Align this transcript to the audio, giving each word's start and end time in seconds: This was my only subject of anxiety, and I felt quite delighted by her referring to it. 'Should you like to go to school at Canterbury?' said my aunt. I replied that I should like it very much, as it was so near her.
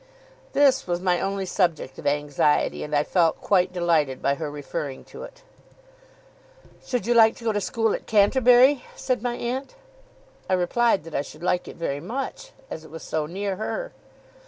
This 0.53 0.87
was 0.87 0.99
my 0.99 1.21
only 1.21 1.45
subject 1.45 1.99
of 1.99 2.07
anxiety, 2.07 2.81
and 2.83 2.95
I 2.95 3.03
felt 3.03 3.39
quite 3.39 3.71
delighted 3.71 4.19
by 4.19 4.33
her 4.33 4.49
referring 4.49 5.03
to 5.03 5.21
it. 5.21 5.43
'Should 6.83 7.05
you 7.05 7.13
like 7.13 7.35
to 7.35 7.43
go 7.43 7.51
to 7.51 7.61
school 7.61 7.93
at 7.93 8.07
Canterbury?' 8.07 8.83
said 8.95 9.21
my 9.21 9.35
aunt. 9.35 9.75
I 10.49 10.53
replied 10.53 11.03
that 11.03 11.13
I 11.13 11.21
should 11.21 11.43
like 11.43 11.67
it 11.67 11.75
very 11.77 11.99
much, 11.99 12.51
as 12.67 12.83
it 12.83 12.89
was 12.89 13.03
so 13.03 13.27
near 13.27 13.57
her. 13.57 13.91